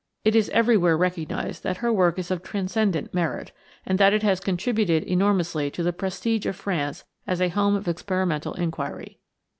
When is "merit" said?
3.13-3.51